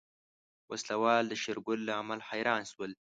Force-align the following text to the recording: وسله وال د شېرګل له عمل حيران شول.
وسله 0.69 0.95
وال 1.03 1.25
د 1.29 1.33
شېرګل 1.41 1.79
له 1.87 1.93
عمل 1.99 2.19
حيران 2.29 2.61
شول. 2.71 2.91